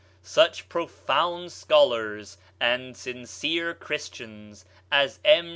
[0.23, 5.49] Such profound scholars and sincere Christians as M.